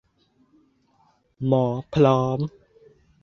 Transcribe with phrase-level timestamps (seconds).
[1.45, 2.39] หมอพร้อม